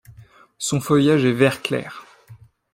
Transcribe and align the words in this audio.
Son 0.57 0.81
feuillage 0.81 1.25
est 1.25 1.31
vert 1.31 1.61
clair. 1.61 2.07